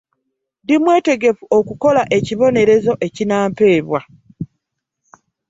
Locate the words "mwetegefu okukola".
0.81-2.01